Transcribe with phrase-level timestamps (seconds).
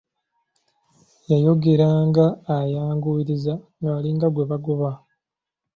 [1.31, 2.25] Yayogeranga
[2.57, 4.89] ayanguyiriza ng'alinga gwe bagoba.